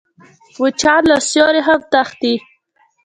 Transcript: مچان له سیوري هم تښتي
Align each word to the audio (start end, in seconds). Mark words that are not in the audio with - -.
مچان 0.59 1.01
له 1.11 1.17
سیوري 1.29 1.61
هم 1.67 1.79
تښتي 1.91 2.35